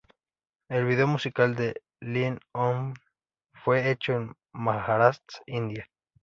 El 0.67 0.85
vídeo 0.85 1.05
musical 1.05 1.55
de 1.55 1.83
Lean 1.99 2.39
On 2.53 2.95
fue 3.53 3.91
hecho 3.91 4.13
en 4.13 4.35
Maharashtra, 4.51 5.21
India. 5.45 5.87